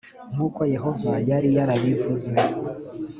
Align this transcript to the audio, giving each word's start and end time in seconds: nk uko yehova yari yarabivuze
nk 0.33 0.39
uko 0.47 0.61
yehova 0.73 1.11
yari 1.29 1.49
yarabivuze 1.57 2.33